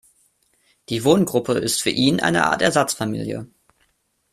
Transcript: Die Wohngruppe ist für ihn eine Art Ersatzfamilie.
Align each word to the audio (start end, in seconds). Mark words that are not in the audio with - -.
Die 0.89 1.03
Wohngruppe 1.03 1.53
ist 1.59 1.83
für 1.83 1.91
ihn 1.91 2.19
eine 2.21 2.45
Art 2.47 2.63
Ersatzfamilie. 2.63 3.47